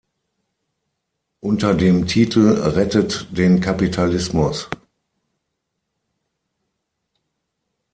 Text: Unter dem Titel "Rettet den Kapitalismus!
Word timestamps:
Unter 1.41 1.75
dem 1.75 2.07
Titel 2.07 2.57
"Rettet 2.59 3.27
den 3.37 3.61
Kapitalismus! 3.61 4.67